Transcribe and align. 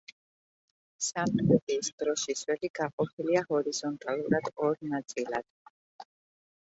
სამტრედიის 1.07 1.91
დროშის 2.03 2.41
ველი 2.51 2.71
გაყოფილია 2.79 3.45
ჰორიზონტალურად 3.51 4.51
ორ 4.69 4.83
ნაწილად. 4.95 5.51